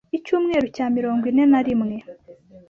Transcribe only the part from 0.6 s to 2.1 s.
cya cya mirongo ine na rimwe